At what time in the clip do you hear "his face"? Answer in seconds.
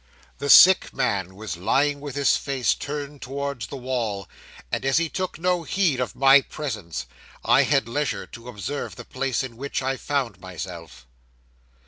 2.15-2.73